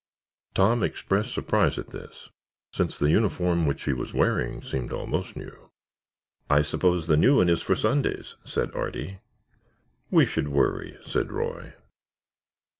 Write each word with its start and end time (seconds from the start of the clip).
Tom 0.55 0.81
expressed 0.81 1.31
surprise 1.31 1.77
at 1.77 1.91
this, 1.91 2.31
since 2.73 2.97
the 2.97 3.11
uniform 3.11 3.67
which 3.67 3.83
he 3.83 3.93
was 3.93 4.15
wearing 4.15 4.63
seemed 4.63 4.91
almost 4.91 5.35
new. 5.35 5.69
"I 6.49 6.63
suppose 6.63 7.05
the 7.05 7.15
new 7.17 7.37
one 7.37 7.49
is 7.49 7.61
for 7.61 7.75
Sundays," 7.75 8.35
said 8.43 8.73
Artie. 8.73 9.19
"We 10.09 10.25
should 10.25 10.47
worry," 10.47 10.97
said 11.03 11.31
Roy. 11.31 11.75